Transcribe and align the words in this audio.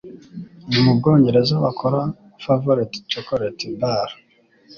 Ni 0.71 0.79
mu 0.85 0.91
Bwongereza 0.97 1.53
bakora 1.65 1.99
Favorite 2.43 2.95
Chocolate 3.11 3.65
Bar? 3.79 4.09